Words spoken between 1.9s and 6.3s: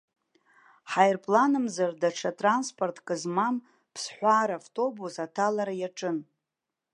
даҽа транспортк змам ԥсҳәаа равтобус аҭалара иаҿын.